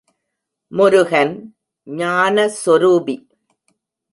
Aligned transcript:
முருகன் 0.71 1.33
ஞான 1.87 2.35
சொரூபி. 2.61 3.15